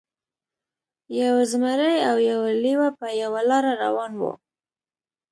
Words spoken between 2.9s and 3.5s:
په یوه